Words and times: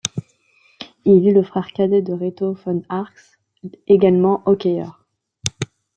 Il 1.05 1.27
est 1.27 1.31
le 1.31 1.43
frère 1.43 1.67
cadet 1.73 2.01
de 2.01 2.11
Reto 2.11 2.53
von 2.53 2.81
Arx, 2.89 3.37
également 3.85 4.41
hockeyeur. 4.47 5.05